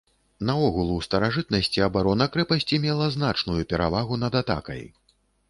Наогул, 0.49 0.87
у 0.93 1.03
старажытнасці 1.07 1.83
абарона 1.87 2.27
крэпасці 2.37 2.81
мела 2.87 3.11
значную 3.17 3.61
перавагу 3.75 4.21
над 4.25 4.41
атакай. 4.43 4.83